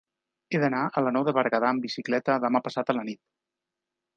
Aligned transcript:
He 0.55 0.61
d'anar 0.63 0.79
a 0.85 1.03
la 1.07 1.11
Nou 1.17 1.27
de 1.27 1.35
Berguedà 1.39 1.69
amb 1.73 1.85
bicicleta 1.89 2.39
demà 2.47 2.63
passat 2.69 2.93
a 2.95 2.97
la 3.01 3.05
nit. 3.11 3.21